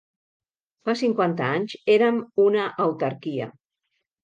[0.89, 3.53] Fa cinquanta anys érem una autarquia.